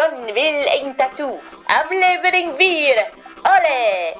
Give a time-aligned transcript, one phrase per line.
[0.00, 1.38] Ron wil een tattoo.
[1.64, 3.12] Aflevering 4.
[3.42, 4.12] Olé!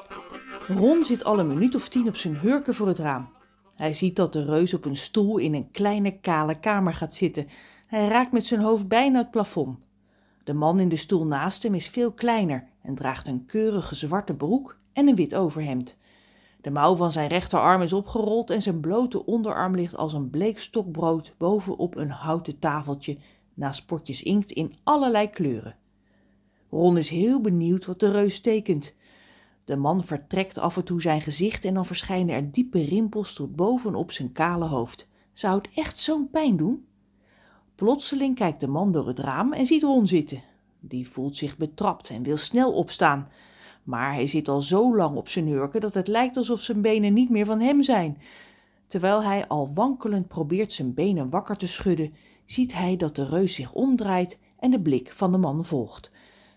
[0.78, 3.28] Ron zit al een minuut of tien op zijn hurken voor het raam.
[3.74, 7.48] Hij ziet dat de reus op een stoel in een kleine kale kamer gaat zitten.
[7.86, 9.78] Hij raakt met zijn hoofd bijna het plafond.
[10.44, 14.34] De man in de stoel naast hem is veel kleiner en draagt een keurige zwarte
[14.34, 15.96] broek en een wit overhemd.
[16.60, 20.58] De mouw van zijn rechterarm is opgerold en zijn blote onderarm ligt als een bleek
[20.58, 23.18] stokbrood bovenop een houten tafeltje
[23.54, 25.76] naast potjes inkt in allerlei kleuren.
[26.70, 28.94] Ron is heel benieuwd wat de reus tekent.
[29.64, 33.56] De man vertrekt af en toe zijn gezicht en dan verschijnen er diepe rimpels tot
[33.56, 35.06] bovenop zijn kale hoofd.
[35.32, 36.86] Zou het echt zo'n pijn doen?
[37.74, 40.42] Plotseling kijkt de man door het raam en ziet Ron zitten.
[40.80, 43.28] Die voelt zich betrapt en wil snel opstaan.
[43.82, 47.12] Maar hij zit al zo lang op zijn hurken dat het lijkt alsof zijn benen
[47.12, 48.18] niet meer van hem zijn.
[48.90, 52.14] Terwijl hij al wankelend probeert zijn benen wakker te schudden,
[52.46, 56.10] ziet hij dat de reus zich omdraait en de blik van de man volgt.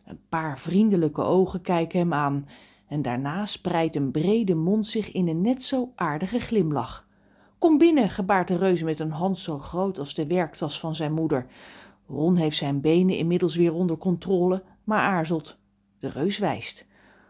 [0.06, 2.48] Een paar vriendelijke ogen kijken hem aan
[2.88, 7.08] en daarna spreidt een brede mond zich in een net zo aardige glimlach.
[7.58, 11.14] Kom binnen, gebaart de reus met een hand zo groot als de werktas van zijn
[11.14, 11.46] moeder.
[12.08, 15.58] Ron heeft zijn benen inmiddels weer onder controle, maar aarzelt.
[16.00, 16.86] De reus wijst.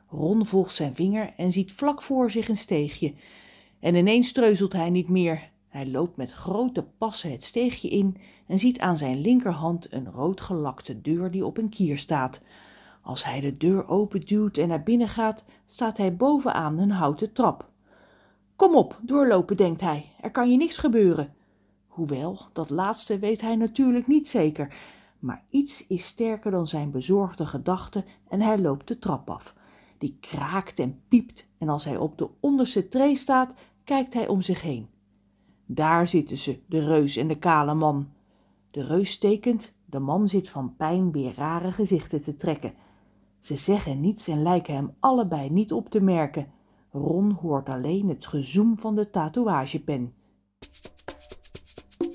[0.07, 3.13] Ron volgt zijn vinger en ziet vlak voor zich een steegje.
[3.83, 5.49] En ineens treuzelt hij niet meer.
[5.67, 8.17] Hij loopt met grote passen het steegje in
[8.47, 12.41] en ziet aan zijn linkerhand een roodgelakte deur die op een kier staat.
[13.01, 17.69] Als hij de deur openduwt en naar binnen gaat, staat hij bovenaan een houten trap.
[18.55, 21.33] Kom op, doorlopen, denkt hij, er kan je niks gebeuren.
[21.87, 24.75] Hoewel, dat laatste weet hij natuurlijk niet zeker,
[25.19, 29.53] maar iets is sterker dan zijn bezorgde gedachten en hij loopt de trap af.
[29.97, 33.53] Die kraakt en piept en als hij op de onderste tree staat,
[33.83, 34.87] kijkt hij om zich heen.
[35.65, 38.07] Daar zitten ze, de reus en de kale man.
[38.71, 42.73] De reus stekend, de man zit van pijn weer rare gezichten te trekken.
[43.39, 46.51] Ze zeggen niets en lijken hem allebei niet op te merken.
[46.91, 50.13] Ron hoort alleen het gezoem van de tatoeagepen.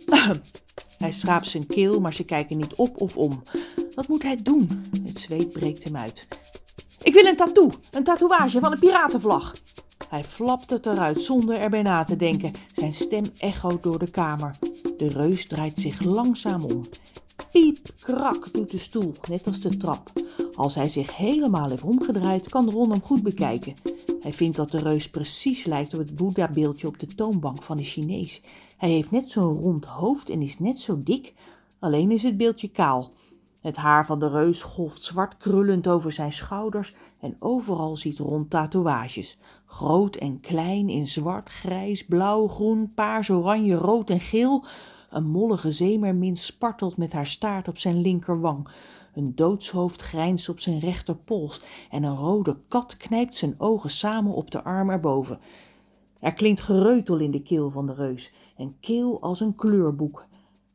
[0.99, 3.43] Hij schraapt zijn keel, maar ze kijken niet op of om.
[3.95, 4.69] Wat moet hij doen?
[5.05, 6.29] Het zweet breekt hem uit.
[7.03, 9.55] Ik wil een tattoo, een tatoeage van een piratenvlag.
[10.09, 12.53] Hij flapt het eruit zonder erbij na te denken.
[12.75, 14.57] Zijn stem echoot door de kamer.
[14.97, 16.85] De reus draait zich langzaam om.
[17.53, 20.13] Piep, krak doet de stoel, net als de trap.
[20.57, 23.75] Als hij zich helemaal heeft omgedraaid, kan Ron hem goed bekijken.
[24.21, 27.85] Hij vindt dat de reus precies lijkt op het Boeddha-beeldje op de toonbank van de
[27.85, 28.43] Chinees.
[28.77, 31.35] Hij heeft net zo'n rond hoofd en is net zo dik,
[31.79, 33.13] alleen is het beeldje kaal.
[33.61, 38.49] Het haar van de reus golft zwart krullend over zijn schouders en overal ziet Ron
[38.49, 39.39] tatoeages.
[39.67, 44.65] Groot en klein in zwart, grijs, blauw, groen, paars, oranje, rood en geel.
[45.11, 48.69] Een mollige zeemermin spartelt met haar staart op zijn linkerwang.
[49.15, 54.51] Een doodshoofd grijnst op zijn rechterpols en een rode kat knijpt zijn ogen samen op
[54.51, 55.39] de arm erboven.
[56.21, 60.27] Er klinkt gereutel in de keel van de reus, een keel als een kleurboek.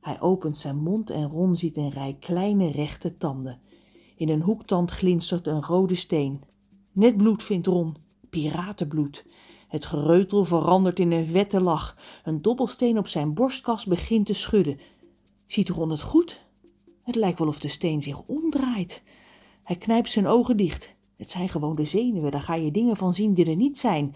[0.03, 3.59] Hij opent zijn mond en Ron ziet een rij kleine rechte tanden.
[4.15, 6.41] In een hoektand glinstert een rode steen.
[6.91, 7.95] Net bloed vindt Ron,
[8.29, 9.25] piratenbloed.
[9.67, 11.97] Het gereutel verandert in een vette lach.
[12.23, 14.79] Een dobbelsteen op zijn borstkas begint te schudden.
[15.45, 16.45] Ziet Ron het goed?
[17.03, 19.03] Het lijkt wel of de steen zich omdraait.
[19.63, 20.95] Hij knijpt zijn ogen dicht.
[21.17, 24.15] Het zijn gewoon de zenuwen, daar ga je dingen van zien die er niet zijn.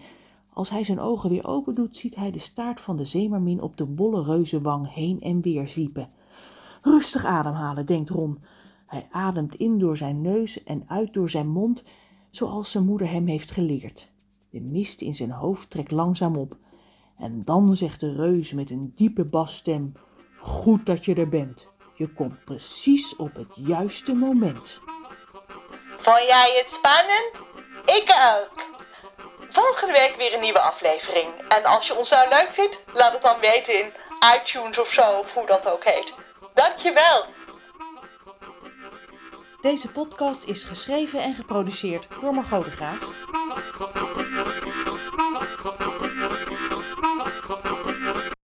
[0.58, 3.76] Als hij zijn ogen weer open doet, ziet hij de staart van de zeemermin op
[3.76, 6.10] de bolle reuzenwang heen en weer zwiepen.
[6.82, 8.44] Rustig ademhalen, denkt Ron.
[8.86, 11.84] Hij ademt in door zijn neus en uit door zijn mond,
[12.30, 14.10] zoals zijn moeder hem heeft geleerd.
[14.50, 16.56] De mist in zijn hoofd trekt langzaam op.
[17.18, 19.92] En dan zegt de reus met een diepe basstem:
[20.38, 21.68] Goed dat je er bent.
[21.94, 24.80] Je komt precies op het juiste moment.
[25.98, 27.30] Vond jij het spannend?
[27.84, 28.77] Ik ook.
[29.58, 31.28] Volgende week weer een nieuwe aflevering.
[31.48, 33.92] En als je ons nou leuk vindt, laat het dan weten in
[34.36, 36.12] iTunes of zo, of hoe dat ook heet.
[36.54, 37.24] Dankjewel.
[39.60, 42.98] Deze podcast is geschreven en geproduceerd door Margot de Graaf.